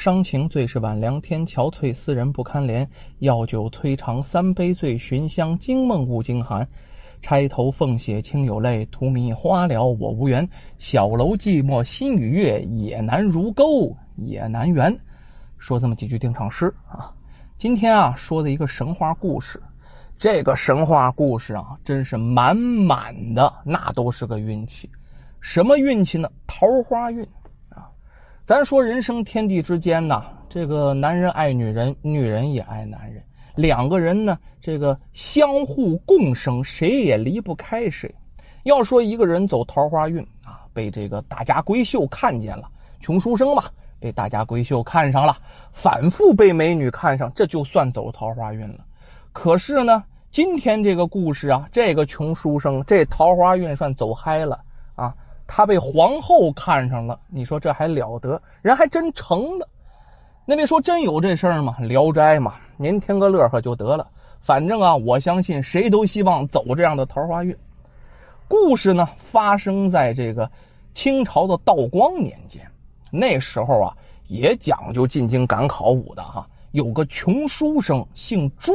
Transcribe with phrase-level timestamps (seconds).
[0.00, 2.88] 伤情最是晚凉天，憔悴思人不堪怜。
[3.18, 6.66] 药酒推肠三杯醉，寻香惊梦误惊寒。
[7.20, 10.48] 钗头凤血清有泪，荼蘼花了我无缘。
[10.78, 15.00] 小楼寂寞心与月，也难如钩也难圆。
[15.58, 17.12] 说这么几句定场诗啊。
[17.58, 19.62] 今天啊，说的一个神话故事。
[20.16, 24.88] 这个神话故事啊，真是满满的，那都是个运气。
[25.42, 26.30] 什么运气呢？
[26.46, 27.28] 桃花运！
[28.50, 33.22] 咱说人生天地之间呐，这个男人爱女人，女人也爱男人，
[33.54, 38.12] 两个人呢，这个相互共生，谁也离不开谁。
[38.64, 43.66] 要说一个人走桃花运啊，被这个大家闺秀看见了，穷书生嘛，
[44.00, 45.38] 被大家闺秀看上了，
[45.72, 48.84] 反复被美女看上，这就算走桃花运了。
[49.32, 50.02] 可是呢？
[50.32, 54.62] 今天这个故事啊，这个穷书生这桃花运算走嗨了
[54.96, 55.14] 啊，
[55.52, 58.40] 他被皇后看上了，你说这还了得？
[58.62, 59.68] 人还真成了。
[60.44, 61.74] 那别说真有这事儿吗？
[61.84, 64.06] 《聊斋》嘛，您听个乐呵就得了。
[64.40, 67.56] 反正啊，我相信谁都希望走这样的桃花运。
[68.46, 70.48] 故事呢，发生在这个
[70.94, 72.70] 清朝的道光年间，
[73.10, 73.96] 那时候啊，
[74.28, 78.72] 也讲究进京赶考武的哈，有个穷书生姓朱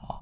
[0.00, 0.18] 啊。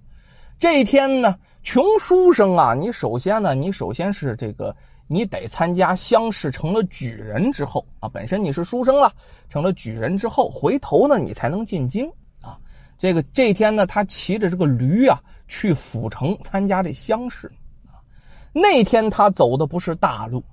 [0.58, 4.76] 这一天呢，穷书生啊，你首先呢，你首先是这个，
[5.12, 9.12] 你得参加乡试，成了举人之后啊，本身你是书生了，
[9.48, 12.58] 成了举人之后，回头呢，你才能进京啊。
[12.96, 17.48] 这个这天呢，他骑着这个驴啊，去府城参加这乡试
[17.88, 18.06] 啊。
[18.52, 20.44] 那天他走的不是大路，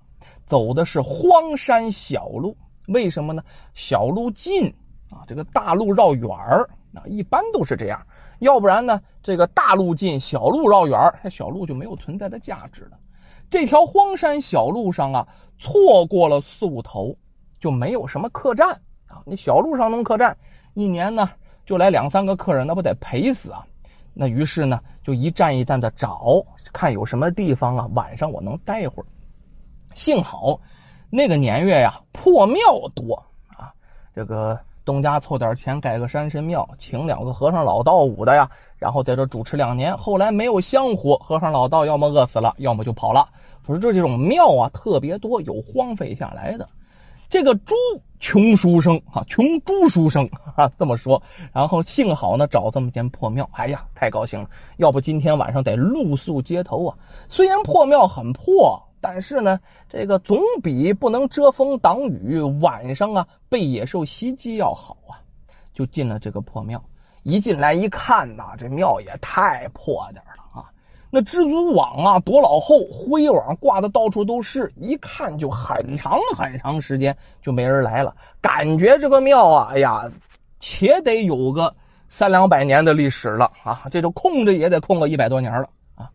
[0.48, 2.58] 走的是荒山小路。
[2.88, 3.44] 为什么呢？
[3.76, 4.74] 小路近
[5.12, 8.08] 啊，这个大路绕远儿啊，一般都是这样。
[8.40, 9.02] 要不然呢？
[9.22, 12.98] 这个大路近，小路绕远儿，这小路就没有存在的价值了。
[13.50, 17.18] 这条荒山小路上啊，错过了宿头，
[17.60, 19.24] 就没有什么客栈啊。
[19.26, 20.38] 那小路上能客栈，
[20.74, 21.30] 一年呢
[21.66, 23.66] 就来两三个客人，那不得赔死啊？
[24.14, 29.06] 那于是呢，就一站一站的找，看有什么地方啊，晚上我能待一会儿。
[29.96, 30.62] 幸好
[31.10, 32.58] 那个年月呀，破庙
[32.94, 33.24] 多
[33.56, 33.74] 啊，
[34.14, 34.60] 这个。
[34.88, 39.98] 东家凑点钱盖个山神庙，请两个和尚老道武的呀，然后在这主持两年。
[39.98, 43.28] 后来没有香火，和尚老道要么饿死了，要么就跑了。
[43.64, 46.70] 不是这这种庙啊特别多，有荒废下来的。
[47.30, 47.76] 这个朱
[48.22, 51.22] 穷书生啊，穷朱书生啊这么说。
[51.52, 54.50] 然后幸好呢找这么间破庙，哎呀太高兴了。
[54.78, 56.98] 要不今天晚上得露宿街头啊。
[57.28, 58.87] 虽然破庙很破。
[59.02, 59.60] 但是呢，
[59.90, 65.22] 这个总比不能遮风挡雨，晚上啊被野兽袭击要好啊。
[65.74, 66.84] 就进了这个破庙，
[67.22, 70.72] 一进来一看呐，这庙也太破点了啊！
[71.12, 80.12] 那蜘蛛网啊多老厚，灰网挂的到处都是，一看就很长很长时间就没人来了，感觉这个庙啊，哎呀，
[80.60, 81.76] 且得有个
[82.10, 83.84] 三两百年的历史了啊！
[83.92, 86.10] 这就空着也得空个一百多年了啊！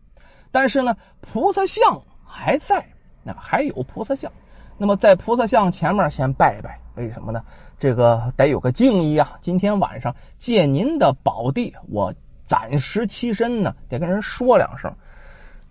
[0.51, 2.01] 但是呢，菩萨像。
[2.33, 2.87] 还在
[3.21, 4.31] 那还有菩萨像，
[4.79, 7.43] 那么在菩萨像前面先拜拜，为什么呢？
[7.77, 9.37] 这个得有个敬意啊！
[9.41, 12.15] 今天晚上借您的宝地，我
[12.47, 14.95] 暂时栖身呢，得跟人说两声。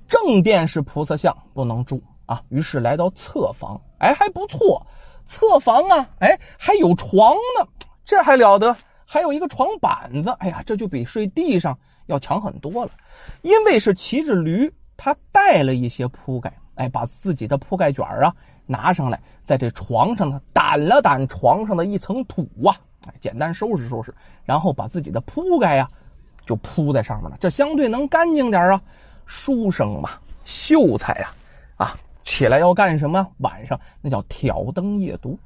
[0.09, 2.43] 正殿是菩萨像，不能住啊。
[2.49, 4.87] 于是来到侧房，哎，还不错，
[5.27, 7.69] 侧房啊，哎，还有床呢，
[8.05, 8.77] 这还了得？
[9.05, 12.93] 还有一个床板子，哎呀，这就比睡地上要强很多了，
[13.43, 14.73] 因为是骑着驴。
[15.05, 18.37] 他带了一些铺盖，哎，把自己的铺盖卷啊
[18.67, 22.77] 拿上来，在这床上呢掸了掸床上的一层土啊，
[23.09, 24.15] 哎，简单收拾收拾，
[24.45, 25.91] 然后把自己的铺盖呀
[26.47, 28.81] 就铺在上面了，这相对能干净点啊。
[29.27, 30.11] 书生嘛，
[30.45, 31.33] 秀才呀，
[31.77, 33.27] 啊，起来要干什么？
[33.39, 35.41] 晚上那叫挑灯夜读，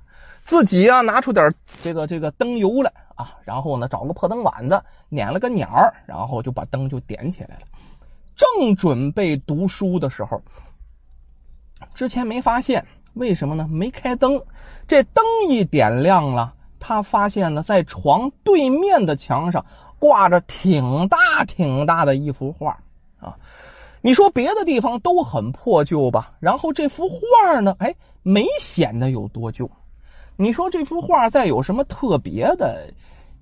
[0.44, 7.62] 自己呀拿出点这个这个灯油来啊，然后呢找个破灯碗子捻了个鸟然后就把灯就点起来了。
[8.36, 10.42] 正准备读书的时候，
[11.94, 13.66] 之前没发现，为什么呢？
[13.68, 14.42] 没开灯，
[14.86, 19.64] 这灯一点亮了，他发现呢，在床对面的墙上
[19.98, 22.80] 挂着挺大挺大的一幅画
[23.18, 23.38] 啊！
[24.02, 26.34] 你说别的地方都很破旧吧？
[26.38, 29.70] 然后这幅画呢，哎，没显得有多旧。
[30.36, 32.92] 你说这幅画再有什么特别的，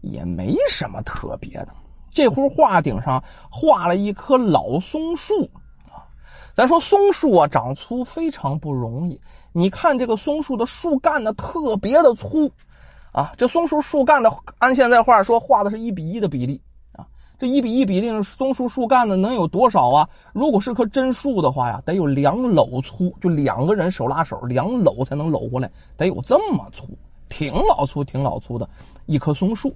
[0.00, 1.68] 也没什么特别的。
[2.14, 5.50] 这幅画顶上画了一棵老松树
[5.90, 6.08] 啊，
[6.56, 9.20] 咱说松树啊长粗非常不容易。
[9.52, 12.52] 你看这个松树的树干呢特别的粗
[13.12, 16.62] 啊，这松树树干的按现在话说画的是一比一的比例
[16.92, 17.08] 啊，
[17.38, 20.08] 这一比一比例松树树干呢能有多少啊？
[20.32, 26.96] 如果是棵真树的话呀，得有两篓粗，就两个人手拉手两篓才能搂过来，得有这么粗。
[27.28, 28.68] 挺老粗、挺老粗的
[29.06, 29.74] 一棵松树。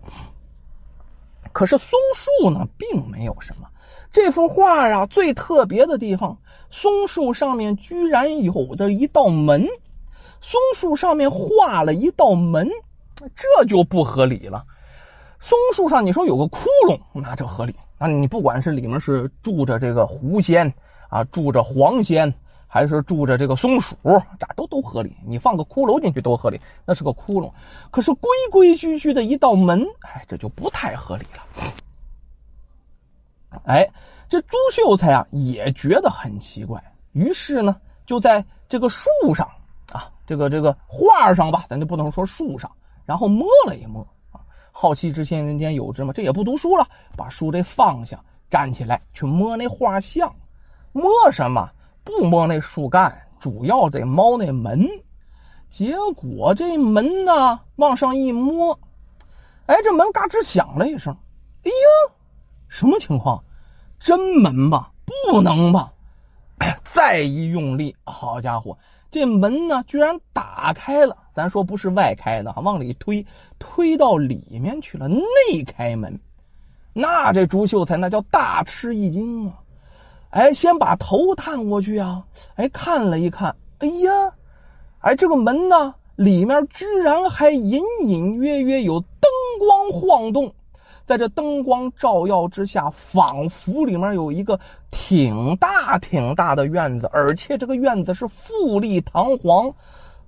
[1.53, 3.69] 可是松树呢，并没有什么。
[4.11, 6.39] 这幅画啊，最特别的地方，
[6.71, 9.67] 松树上面居然有着一道门。
[10.41, 12.69] 松树上面画了一道门，
[13.17, 14.65] 这就不合理了。
[15.41, 18.07] 松树上你说有个窟窿，那这合理那？
[18.07, 20.73] 你不管是里面是住着这个狐仙
[21.09, 22.35] 啊，住着黄仙。
[22.69, 23.97] 还是住着这个松鼠，
[24.39, 25.17] 咋都都合理。
[25.27, 27.53] 你放个骷髅进去都合理，那是个窟窿。
[27.91, 31.43] 可是规规矩矩的一道门，哎，这就不太合理了。
[33.65, 33.89] 哎，
[34.29, 39.49] 这朱秀才啊也觉得很奇怪，于是呢就在这个树上
[39.91, 42.73] 啊，这个这个画上吧，咱就不能说树上，
[43.07, 44.43] 然后摸了一摸啊。
[44.71, 46.87] 好奇之心人间有之嘛，这也不读书了，
[47.17, 50.37] 把书这放下，站起来去摸那画像，
[50.93, 51.71] 摸什么？
[52.09, 54.89] 不摸那树干，主要得摸那门。
[55.69, 58.81] 结果这门呢，往上一摸，
[59.67, 61.15] 哎，这门嘎吱响了一声。
[61.65, 62.15] 哎呀，
[62.69, 63.45] 什么情况？
[64.01, 64.93] 真门吧？
[65.05, 65.93] 不能吧？
[66.83, 68.79] 再一用力，好家伙，
[69.11, 71.19] 这门呢，居然打开了。
[71.35, 73.27] 咱说不是外开的，往里推，
[73.59, 76.19] 推到里面去了，内开门。
[76.95, 79.61] 那这朱秀才那叫大吃一惊啊！
[80.31, 82.25] 哎，先把头探过去啊！
[82.57, 84.33] 哎，看了一看，哎呀，
[85.01, 90.53] 哎，这个门呢，里面居然还隐隐约约有灯光晃动，
[91.07, 94.61] 在这灯光照耀之下，仿佛里面有一个
[94.91, 99.73] 挺大挺大的院子，而且这个院子是富丽堂皇，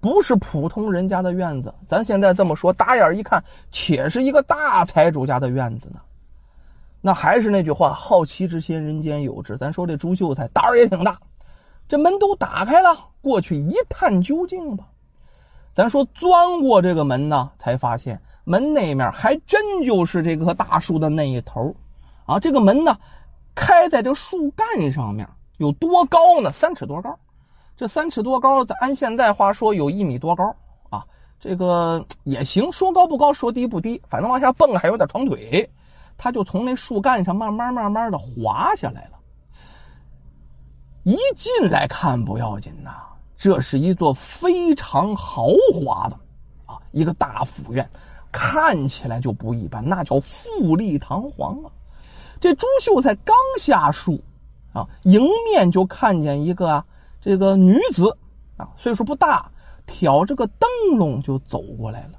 [0.01, 1.75] 不是普通人家的院子。
[1.91, 6.01] 咱现在这么说，打眼一看，且是一个大财主家的院子呢。
[7.01, 9.57] 那还是那句话，好奇之心，人间有之。
[9.57, 11.21] 咱说这朱秀才胆儿也挺大，
[11.89, 14.87] 这门都打开了，过去一探究竟吧。
[15.75, 21.75] 咱说钻过这个门呢，才发现门那面还真就是这棵大树的那一头
[22.27, 22.39] 啊。
[22.39, 22.99] 这个门呢，
[23.55, 26.53] 开在这树干上面，有多高呢？
[26.53, 27.19] 三尺多高。
[27.77, 30.57] 这三尺多高，咱按现在话说，有一米多高
[30.91, 31.07] 啊。
[31.41, 35.71] 这个也行，说高不高，说低不低，反正往下蹦还有点长腿。
[36.23, 39.19] 他就从那树干上慢慢慢慢的滑下来了，
[41.03, 42.91] 一进来看不要紧呐，
[43.39, 46.19] 这是一座非常豪华的
[46.67, 47.89] 啊一个大府院，
[48.33, 51.73] 看起来就不一般，那叫富丽堂皇啊。
[52.39, 54.23] 这朱秀才刚下树
[54.75, 56.87] 啊，迎面就看见一个啊
[57.23, 58.19] 这个女子
[58.59, 59.53] 啊，岁数不大，
[59.87, 60.69] 挑着个灯
[60.99, 62.19] 笼就走过来了，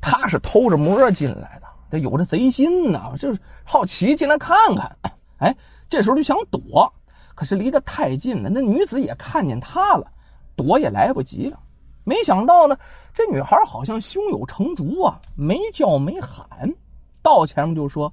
[0.00, 1.63] 他是偷着摸进来的。
[2.00, 4.96] 有这贼心呐，就是好奇进来看看。
[5.38, 5.56] 哎，
[5.90, 6.94] 这时候就想躲，
[7.34, 10.12] 可是离得太近了，那女子也看见他了，
[10.56, 11.60] 躲也来不及了。
[12.04, 12.78] 没想到呢，
[13.12, 16.74] 这女孩好像胸有成竹啊，没叫没喊，
[17.22, 18.12] 到前面就说：“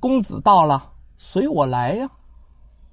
[0.00, 2.10] 公子到了，随我来呀。”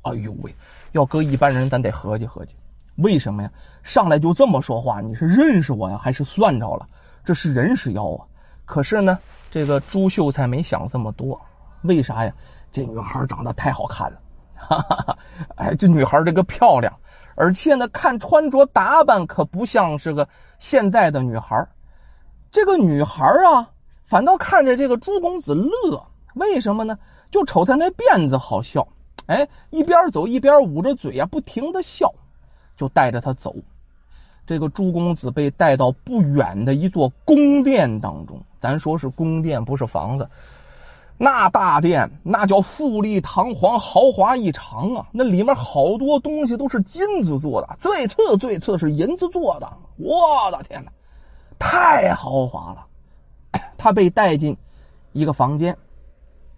[0.04, 0.56] 哎呦喂，
[0.92, 2.56] 要搁一般人，咱得合计合计，
[2.96, 3.52] 为什么呀？
[3.84, 6.88] 上来就这么说话，你是认识我呀，还是算着了？
[7.26, 8.26] 这是人是妖啊？
[8.66, 9.20] 可是呢？
[9.52, 11.42] 这个朱秀才没想这么多，
[11.82, 12.34] 为啥呀？
[12.72, 14.22] 这女孩长得太好看了，
[14.56, 15.18] 哈哈哈！
[15.56, 17.00] 哎，这女孩这个漂亮，
[17.36, 20.30] 而且呢，看穿着打扮可不像是个
[20.60, 21.68] 现在的女孩。
[22.52, 23.72] 这个女孩啊，
[24.06, 27.00] 反倒看着这个朱公子乐，为什么呢？
[27.32, 28.88] 就瞅他那辫子好笑，
[29.26, 32.14] 哎，一边走一边捂着嘴呀，不停的笑，
[32.78, 33.56] 就带着他走。
[34.50, 40.28] 这个朱公子被带到不远的一座宫殿当中，咱说是宫殿，不是房子。
[41.20, 45.08] 那大殿那叫富丽堂皇、豪华异常啊！
[45.12, 49.72] 那里面好多东西都是金子做的，最次最次是银子做的。
[49.98, 50.92] 我的天哪，
[51.60, 52.88] 太豪华了！
[53.78, 54.58] 他被带进
[55.12, 55.78] 一个房间，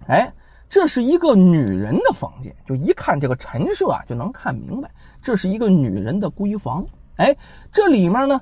[0.07, 0.31] 哎，
[0.69, 6.85] 这是一个女人的房间，就一看这个陈设啊，就能看明白，这是一个女人的闺房。
[7.17, 7.37] 哎，
[7.71, 8.41] 这里面呢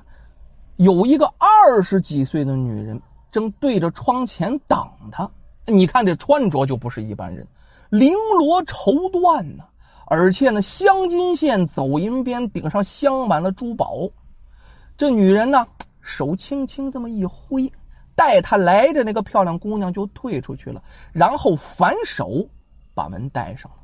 [0.76, 5.30] 有一个二十几岁的女人，正对着窗前等他。
[5.66, 7.46] 你看这穿着就不是一般人，
[7.90, 9.64] 绫罗绸缎呢，
[10.06, 14.10] 而且呢镶金线、走银边，顶上镶满了珠宝。
[14.96, 15.66] 这女人呢
[16.00, 17.72] 手轻轻这么一挥，
[18.16, 22.48] 带她来的那个漂亮姑娘就退出去了，然后反手
[22.94, 23.76] 把门带上了。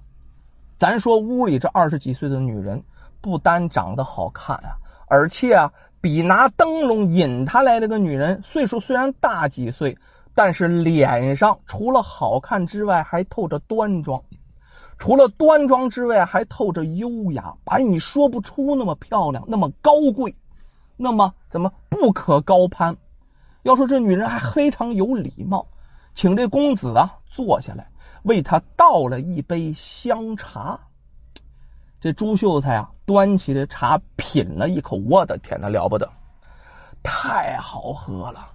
[0.78, 2.82] 咱说屋里这二十几岁的女人，
[3.26, 4.78] 不单长得好看啊。
[5.08, 9.98] 而且啊，比拿灯笼引他来这个女人岁数虽然大几岁，
[10.36, 14.20] 但是脸上除了好看之外，还透着端庄；
[14.98, 17.54] 除了端庄之外，还透着优雅。
[17.64, 20.36] 哎，你说不出那么漂亮，那么高贵，
[20.96, 22.96] 那么怎么不可高攀？
[23.62, 25.66] 要说这女人还非常有礼貌，
[26.14, 27.88] 请这公子啊坐下来，
[28.22, 30.78] 为他倒了一杯香茶。
[32.00, 36.10] 这朱秀才啊端起这茶品了一口，我的天呐，了不得，
[37.02, 38.48] 太好喝了！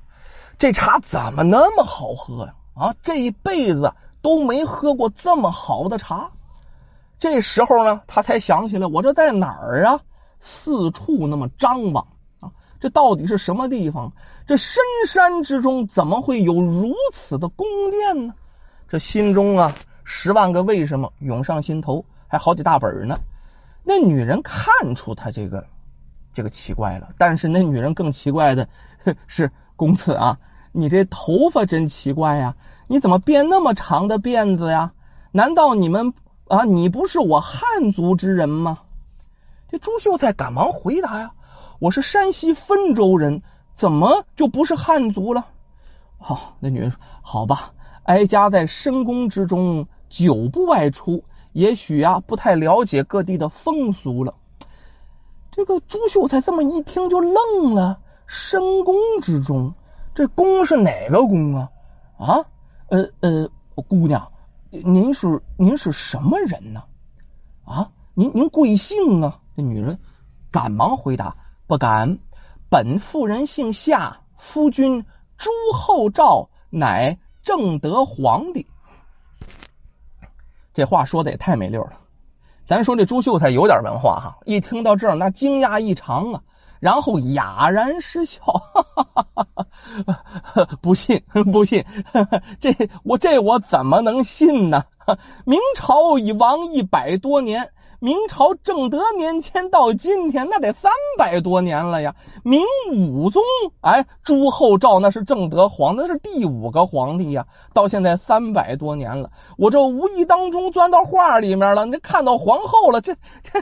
[0.60, 2.54] 这茶怎么那么好喝呀？
[2.76, 6.32] 啊，这一辈子都没喝过这么好的茶。
[7.18, 10.02] 这时候呢，他才想起来，我这在哪儿啊？
[10.40, 12.08] 四处那么张望
[12.40, 14.12] 啊，这到底是什么地方？
[14.48, 18.34] 这深山之中怎么会有如此的宫殿呢？
[18.90, 23.20] 这心中啊，十万个为什么涌上心头，还好几大本呢。
[23.84, 25.66] 那女人看出他这个
[26.34, 28.68] 这个奇怪了，但是那女人更奇怪的
[29.28, 30.40] 是， 公子啊，
[30.72, 32.56] 你这头发真奇怪呀！
[32.88, 34.94] 你怎么编那么长的辫子呀？
[35.32, 36.14] 难道你们
[36.48, 38.80] 啊，你不是我汉族之人吗？
[39.70, 41.32] 这朱秀才赶忙回答呀
[41.80, 43.42] ：“我是山西汾州人，
[43.78, 45.48] 怎么就不是汉族了？”
[46.20, 47.72] 好，那女人说：“好吧，
[48.04, 54.36] 哀家在深宫之中，久不外出。”也许啊，不太了解各地的风俗了。
[55.52, 58.00] 这个朱秀才这么一听就愣了。
[58.26, 59.74] 深宫之中，
[60.16, 61.72] 这宫是哪个宫啊？
[62.18, 62.46] 啊，
[62.88, 64.32] 呃呃，姑娘，
[64.70, 66.84] 您是您是什么人呢？
[67.66, 69.40] 啊，您您贵姓啊？
[69.58, 70.00] 这女人
[70.50, 71.36] 赶忙回答
[71.68, 72.20] ：“不敢，
[72.70, 75.06] 本妇人姓夏，夫君
[75.38, 78.68] 朱厚照，乃正德皇帝。”
[80.74, 81.94] 这话说的也太没溜了，
[82.66, 86.42] 咱说这朱秀才有点文化哈，一听到这儿那惊讶异常啊，
[86.80, 89.68] 然后哑然失笑，哈哈哈
[90.44, 91.86] 哈不信不信，
[92.60, 94.86] 这我这我怎么能信呢？
[95.46, 97.72] 明朝已亡一百多年。
[98.04, 102.16] 明朝正德年间到今天，那得三百多年了呀。
[102.44, 103.44] 明武宗，
[103.82, 107.46] 哎，朱厚照那是正德皇，那是第五个皇帝呀。
[107.76, 113.62] 到现在三百多年了，我这无意当中钻到画里面了，你看到皇后了，这这，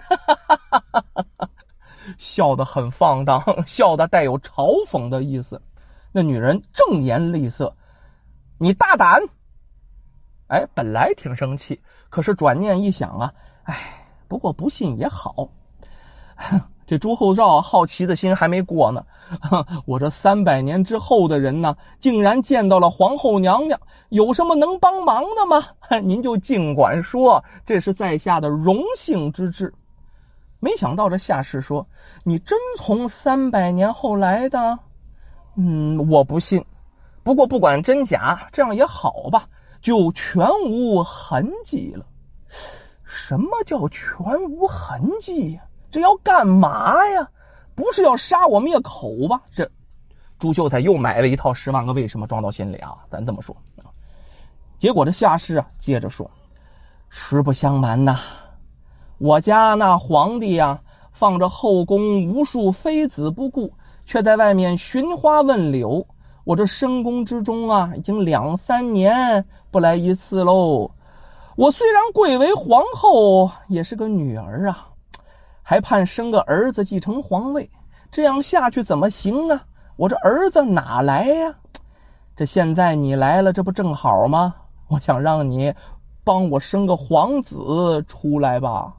[2.18, 5.62] 笑得很放荡，笑得带有嘲讽的意思。
[6.14, 7.76] 那女人正颜厉色，
[8.58, 9.22] 你大胆！
[10.48, 13.99] 哎，本来挺生气，可是转念一想啊，哎。
[14.30, 15.50] 不过不信也好，
[16.88, 19.04] 这朱厚照好奇的心还没过呢。
[19.86, 25.68] 我这三百年之后的人呢，竟然见到了皇后娘娘，有什么能帮忙的吗？
[26.02, 29.74] 您就尽管说，这是在下的荣幸之至。
[30.60, 31.88] 没想到这下士说
[32.24, 34.80] ：“你真从三百年后来的？”
[35.58, 36.66] 嗯，我不信。
[37.24, 39.48] 不过不管真假，这样也好吧，
[39.82, 42.06] 就全无痕迹了。
[43.30, 45.62] 什么叫全无痕迹呀？
[45.92, 47.30] 这要干嘛呀？
[47.76, 49.44] 不是要杀我灭口吧？
[49.56, 49.70] 这
[50.40, 52.96] 朱秀才又买了一套《十万个为什么》装到心里啊！
[53.12, 53.56] 咱这么说，
[54.80, 56.32] 结果这夏氏啊接着说
[57.08, 58.18] ：“实不相瞒呐，
[59.20, 60.82] 我家那皇帝呀，
[61.12, 63.74] 放着后宫无数妃子不顾，
[64.08, 66.08] 却在外面寻花问柳。
[66.46, 70.90] 我这深宫之中啊，已经两三年不来一次喽。”
[71.60, 74.92] 我虽然贵为皇后，也是个女儿啊，
[75.62, 77.70] 还盼生个儿子继承皇位。
[78.14, 79.66] 这样下去怎么行啊？
[79.98, 81.56] 我这儿子哪来呀？
[82.38, 84.56] 这现在你来了，这不正好吗？
[84.88, 85.74] 我想让你
[86.24, 88.94] 帮我生个皇子出来吧。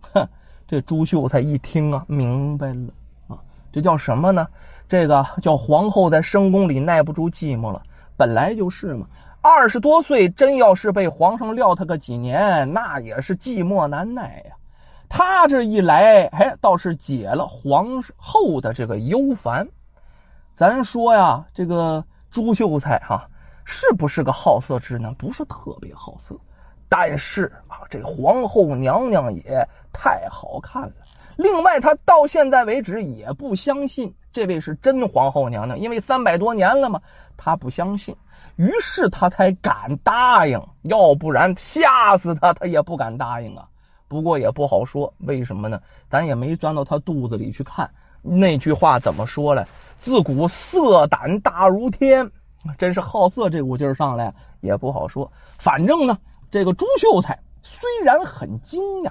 [0.00, 0.28] 哼，
[0.66, 2.88] 这朱秀才一听啊，明白了
[3.28, 3.38] 啊，
[3.70, 4.48] 这叫什么呢？
[4.88, 7.84] 这个叫皇后在深宫里耐不住寂寞了，
[8.16, 9.06] 本来就是嘛。
[9.46, 14.56] 二十多岁，真要是被皇上撂他个几年，那也是寂寞难耐呀。
[15.10, 19.68] 他这一来，哎，倒是解了皇后的这个忧烦。
[20.56, 23.28] 咱说呀，这个朱秀才哈，
[23.66, 25.14] 是不是个好色之人？
[25.16, 26.34] 不是特别好色，
[26.88, 30.94] 但是啊，这皇后娘娘也太好看了。
[31.36, 37.02] 另外，他到现在为止也不相信这位是真皇后娘娘，因为三百多年了嘛，
[37.36, 38.16] 他不相信。
[38.56, 43.68] 于是他才敢答应，要不然吓死他，他也不敢答应啊。
[44.06, 45.80] 不过也不好说，为什么呢？
[46.08, 47.90] 咱也没钻到他肚子里去看。
[48.22, 49.66] 那句话怎么说来？
[49.98, 52.30] 自古色胆大如天，
[52.78, 55.32] 真是好色这股劲儿上来也不好说。
[55.58, 56.18] 反正呢，
[56.50, 59.10] 这个朱秀才虽然很惊讶，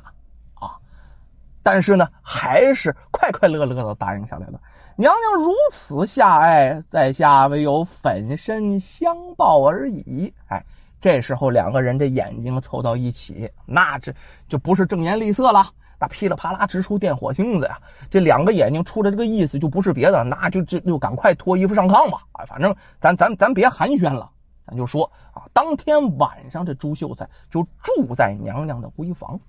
[1.64, 4.60] 但是呢，还是快快乐乐的答应下来了。
[4.98, 10.34] 娘娘如此下爱，在下唯有粉身相报而已。
[10.48, 10.66] 哎，
[11.00, 14.14] 这时候两个人这眼睛凑到一起，那这
[14.48, 17.80] 就不是正颜厉色了，那噼里啪啦直出电火星子呀！
[18.12, 22.20] 这两个眼睛出的这个意思就不是别的，那就就就赶快脱衣服上炕吧！
[22.34, 24.30] 啊，反正咱咱咱别寒暄了，
[24.68, 29.40] 咱就说啊，当天晚上这朱秀才就住在娘娘的闺房。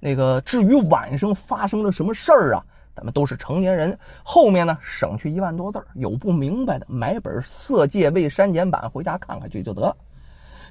[0.00, 2.64] 那个至于晚上发生了什么事儿啊，
[2.96, 9.96] 咱们都是成年人，后面呢省去一万多字儿有不明白的买本《色戒未删减版》回家看看去就得。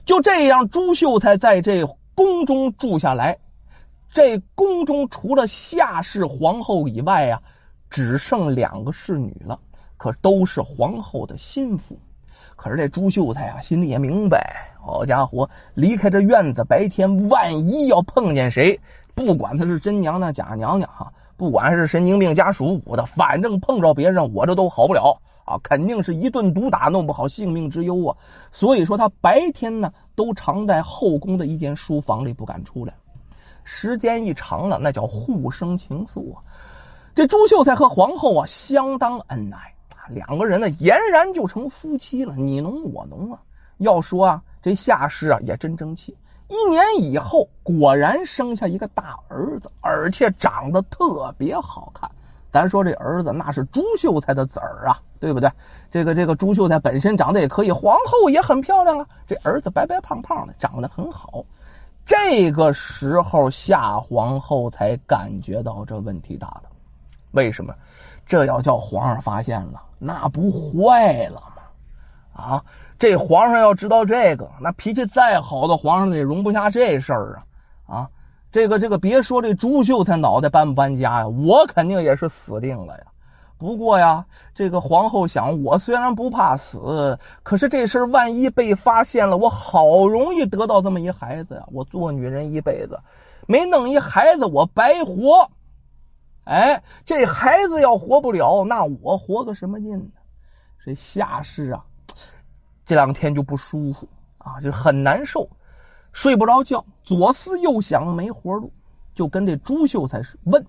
[0.06, 3.38] 就这样，朱秀才在这宫中住下来。
[4.12, 7.42] 这宫中除了夏氏皇后以外啊，
[7.92, 9.60] 只剩两个侍女了，
[9.98, 12.00] 可都是皇后的心腹。
[12.56, 18.80] 可是这朱秀才啊，心里也明白，好家伙，离开这院子，白天万一要碰见谁，
[19.26, 28.16] 不管他是真娘娘假娘娘哈，不管是神经病加属虎的，反正碰着别人，我这都好不了啊，肯定是一顿毒打，弄不好性命之忧啊。
[28.52, 32.94] 所以说，他白天呢，都常在后宫的一间书房里，不敢出来。
[33.66, 36.42] 时间一长了，那叫互生情愫啊！
[37.14, 39.74] 这朱秀才和皇后啊相当恩爱，
[40.10, 43.42] 两个人呢俨然就成夫妻了，你侬我侬啊。
[43.78, 46.16] 要说啊，这夏氏啊也真争气，
[46.50, 52.10] 一年以后果然生下一个大儿子，而且长得特别好看。
[52.52, 55.52] 咱说这儿子那是朱秀才的子儿啊，对不对？
[55.92, 61.46] 这个这个朱秀才本身长得也可以，皇后也很漂亮啊，这儿子白白胖胖的，长得很好。
[62.06, 66.64] 这个时候，夏皇后才感觉到这问题大了。
[67.32, 67.76] 为什么？
[68.26, 72.44] 这要叫皇上发现了，那不坏了吗？
[72.44, 72.64] 啊，
[73.00, 77.42] 这皇上要知道这个，那脾气再好的皇上也容不下这事儿
[77.88, 77.96] 啊！
[77.96, 78.10] 啊，
[78.52, 83.06] 这个这个，别说这朱秀才脑袋搬不搬家呀，我肯定也是死定了呀。
[83.58, 91.64] 不过呀，这个皇后想，我虽然不怕死，可是这事儿万一被发现了，我好容易得到这么一孩子呀！
[91.72, 93.00] 我做女人一辈子
[93.48, 95.50] 没弄一孩子，我白活。
[96.44, 100.12] 哎，这孩子要活不了，那我活个什么劲呢？
[100.86, 101.86] 这夏氏啊，
[102.90, 105.48] 这两天就不舒服啊，就很难受，
[106.12, 108.74] 睡不着觉，左思右想没活路，
[109.14, 110.66] 就跟这朱秀才问。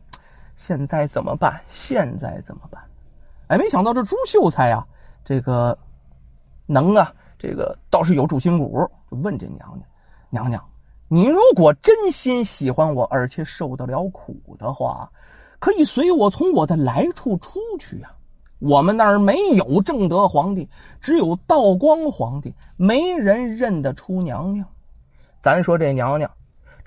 [0.54, 1.62] 现在怎么办？
[1.70, 2.82] 现在怎么办？
[3.46, 4.86] 哎，没想到这朱秀才呀，
[5.24, 5.78] 这个
[6.66, 8.90] 能啊，这个倒是有主心骨。
[9.10, 9.82] 就问这娘娘
[10.28, 10.68] ：“娘娘，
[11.08, 15.10] 你如果真心喜欢我，而且受得了苦的话，
[15.58, 18.10] 可以随我从我的来处出去呀。
[18.60, 20.68] 我们那儿没有正德皇帝，
[21.00, 24.66] 只有道光皇帝，没人认得出娘娘。
[25.42, 26.30] 咱说这娘娘。”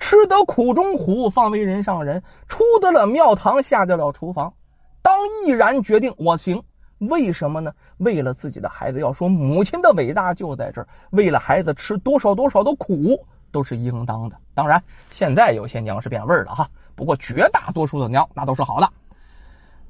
[0.00, 2.22] 吃得苦中苦，方为人上人。
[2.46, 4.52] 出得了庙堂，下得了厨房。
[5.00, 6.62] 当毅然决定，我行。
[6.98, 7.72] 为什么呢？
[7.96, 9.00] 为了自己的孩子。
[9.00, 14.36] 要说母亲的伟大就在这儿，为了孩子吃多少多少的苦都是应当的。
[14.52, 14.82] 当然，
[15.12, 18.90] 现在有些娘是变味儿了哈，不过绝大多数的娘那都是好的。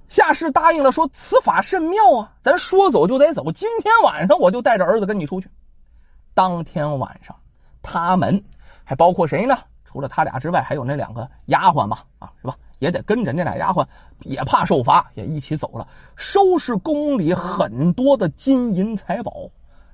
[0.08, 3.50] 夏氏答应了，说此法甚妙啊，咱说走就得走。
[3.52, 5.48] 今天晚上我就带着儿子跟你出去。
[6.34, 7.36] 当天晚上，
[7.82, 8.44] 他们
[8.84, 9.58] 还包括谁呢？
[9.84, 12.56] 除了他俩之外，还有那两个丫鬟嘛，啊，是吧？
[12.80, 13.86] 也得跟着那俩丫鬟，
[14.20, 15.86] 也怕受罚，也一起走了，
[16.16, 19.50] 收拾宫里很多的金银财宝。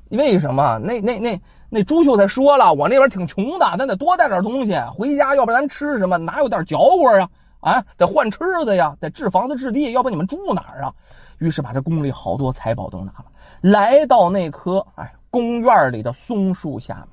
[0.08, 0.78] 为什么？
[0.78, 6.16] 那那那那朱秀才说了，我那边挺穷的，咱得多带点东西回家，要不然咱吃什么？
[6.18, 7.28] 哪有点嚼过啊？
[7.60, 10.94] 啊，得换吃的呀，得置房子置地，要不你们住哪儿啊？
[11.38, 13.26] 于是把这宫里好多财宝都拿了，
[13.60, 17.08] 来到那棵哎公园里的松树下面，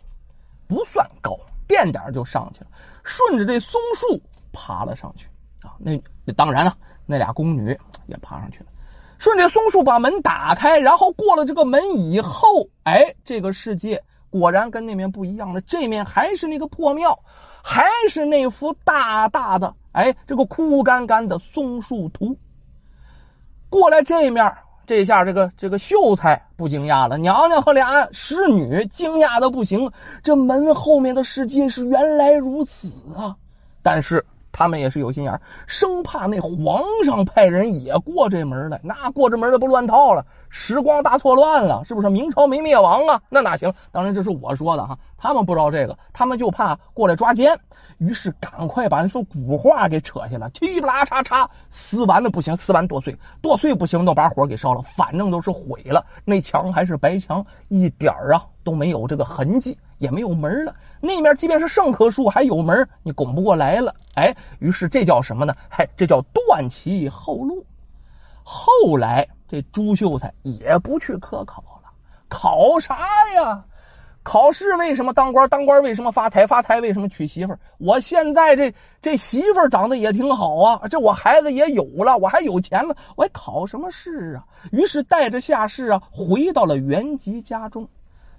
[0.68, 1.38] 不算高。
[1.68, 2.68] 垫点就上去了，
[3.04, 5.28] 顺着这松树爬了上去
[5.68, 5.76] 啊！
[5.80, 8.68] 那那当然了，那俩宫女也爬上去了。
[9.20, 15.62] 顺着松树把门打开，然后过了这个门以后，哎，这个世界果然跟那面不一样了。
[15.62, 17.20] 这面还是那个破庙，
[17.64, 22.38] 还是那幅大大的哎，这个枯干干的松树图。
[23.70, 24.54] 过来这面。
[24.86, 29.92] 这下，这个这个秀才不惊讶了，娘娘和俩侍女惊讶的不行。
[30.24, 33.36] 这门后面的世界是原来如此啊！
[33.84, 34.26] 但是
[34.58, 42.10] 他们也是有心眼，生怕那皇上派人也过这门来， 那过这门的不乱套了，时光大错乱了，是不是？
[42.10, 43.22] 明朝没灭亡啊？
[43.30, 43.72] 那哪行？
[43.92, 47.60] 当然这是我说的哈，他们不知道这个，他们就怕过来抓奸。
[47.98, 56.06] 于是赶快把那说古画给扯下来，噼啦嚓嚓撕完了不行，撕完剁碎，剁碎不行，都把火给烧了，反正都是毁了。
[56.24, 60.76] 那墙还是白墙，一点啊都没有这个痕迹，也没有门了。
[61.02, 63.96] 那面即便是圣棵树还有门，你拱不过来了。
[64.14, 65.56] 哎，于是这叫什么呢？
[65.70, 67.66] 嗨，这叫断其后路。
[68.44, 71.90] 后来这朱秀才也不去科考了，
[72.30, 72.96] 考啥
[73.36, 73.66] 呀？
[74.28, 75.48] 考试为什么当官？
[75.48, 76.48] 当官为什么发财？
[76.48, 77.56] 发财为什么娶媳妇？
[77.78, 84.44] 我现在这这媳妇长得也挺好啊，这我孩子也有了，我还有钱了，我还考什么试啊？
[84.74, 87.88] 于是带着夏氏啊，回到了原籍家中。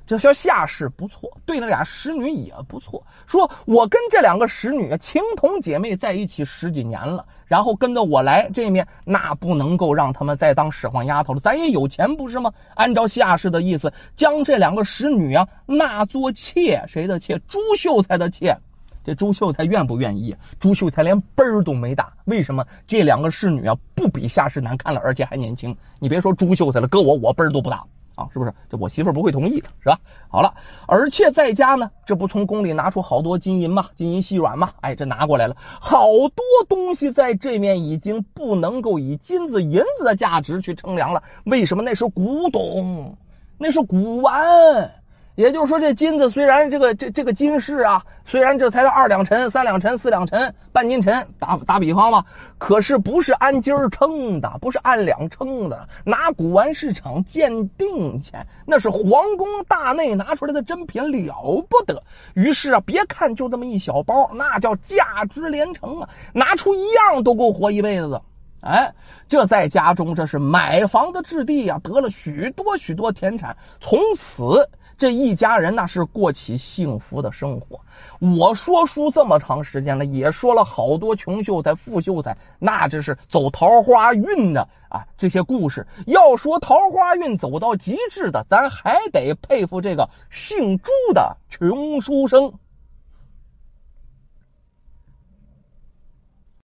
[0.09, 3.05] 这说夏氏不错，对那俩使女也不错。
[3.27, 11.41] 说我跟这两个使女情同姐妹在一起十几年了，然后跟着我来这面，那不能够让他们再当使唤丫头了。
[11.41, 12.55] 咱也有钱不是吗？
[12.75, 17.39] 按照夏氏的意思，将这两个使女啊纳做妾，谁的妾？
[17.47, 18.57] 朱秀才的妾。
[19.05, 20.35] 这朱秀才愿不愿意？
[20.59, 22.15] 朱秀才连奔儿都没打。
[22.25, 22.65] 为什么？
[22.87, 25.77] 这两个侍女啊，不比夏氏难看了，而且还年轻。
[25.99, 27.85] 你别说朱秀才了，搁我，我奔儿都不打。
[28.19, 28.53] 啊，是不是？
[28.69, 30.01] 这我媳妇不会同意的，是吧？
[30.29, 30.55] 好了，
[30.89, 41.23] 而且在家呢，这不从宫里拿出好多金银嘛，金银细软嘛，哎，这拿过来了，好多东西在这面已经不能够以金子银子的价值去称量了。
[41.45, 41.85] 为什么？
[41.85, 43.17] 那是古董，
[43.57, 44.98] 那是古玩。
[45.39, 52.25] 也就是说，这金子虽然这个这这个金饰啊，虽然这才二两沉、三两沉、四两沉、半斤沉，打打比方吧，
[52.59, 58.33] 可是不是按斤儿称的，不是按两称的，拿古玩市场鉴定去，
[58.67, 62.03] 那是皇宫大内拿出来的珍品，了不得。
[62.35, 68.23] 于是啊，别看就这么一小包，那叫价值连城啊，拿出一样都够活一辈子。
[68.61, 68.93] 哎，
[69.29, 74.69] 这在家中这是买房的置地啊，得了许多许多田产，从此。
[74.99, 77.81] 这一家人那是过起幸福的生活。
[78.19, 85.07] 我说书这么长时间了，也说了好多穷秀才、富秀才，那这是走桃花运的啊！
[85.17, 92.55] 这些故事要说桃花运走到极致的，咱还得佩服这个姓朱的穷书生。